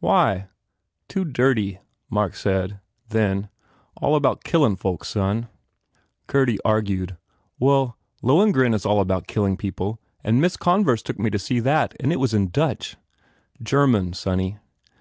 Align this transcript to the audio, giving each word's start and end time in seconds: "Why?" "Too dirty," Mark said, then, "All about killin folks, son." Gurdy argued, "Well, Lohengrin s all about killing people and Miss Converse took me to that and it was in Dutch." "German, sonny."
"Why?" 0.00 0.48
"Too 1.06 1.24
dirty," 1.24 1.78
Mark 2.10 2.34
said, 2.34 2.80
then, 3.08 3.50
"All 4.02 4.16
about 4.16 4.42
killin 4.42 4.74
folks, 4.74 5.06
son." 5.10 5.46
Gurdy 6.26 6.58
argued, 6.64 7.16
"Well, 7.60 7.96
Lohengrin 8.20 8.74
s 8.74 8.84
all 8.84 9.00
about 9.00 9.28
killing 9.28 9.56
people 9.56 10.00
and 10.24 10.40
Miss 10.40 10.56
Converse 10.56 11.02
took 11.02 11.20
me 11.20 11.30
to 11.30 11.60
that 11.62 11.94
and 12.00 12.10
it 12.12 12.18
was 12.18 12.34
in 12.34 12.48
Dutch." 12.50 12.96
"German, 13.62 14.12
sonny." 14.12 14.58